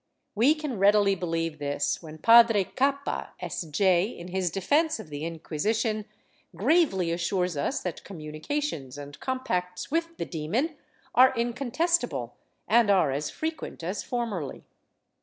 [0.01, 0.03] ^
[0.33, 3.61] We can readily believe this when Padre Cappa, S.
[3.69, 6.05] J., in his defence of the Inquisition,
[6.55, 10.75] gravely assures us that communications and compacts with the demon
[11.13, 12.35] are incontestable
[12.67, 14.63] and are as frequent as formerly.